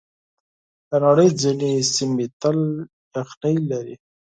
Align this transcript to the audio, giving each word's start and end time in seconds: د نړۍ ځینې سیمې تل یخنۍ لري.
د 0.89 0.91
نړۍ 1.05 1.29
ځینې 1.41 1.71
سیمې 1.95 2.25
تل 2.41 2.59
یخنۍ 3.17 3.55
لري. 3.71 3.95